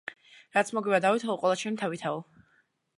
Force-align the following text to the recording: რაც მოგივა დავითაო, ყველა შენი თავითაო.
რაც 0.57 0.71
მოგივა 0.77 1.01
დავითაო, 1.07 1.37
ყველა 1.45 1.61
შენი 1.65 1.85
თავითაო. 1.85 2.21